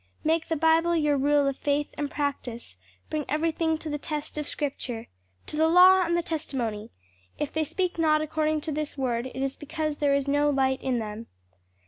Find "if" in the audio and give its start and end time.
7.37-7.53